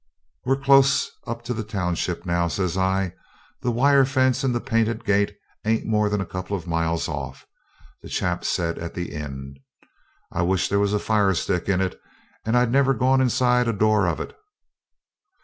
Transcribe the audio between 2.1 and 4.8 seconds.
now,' says I. 'This wire fence and the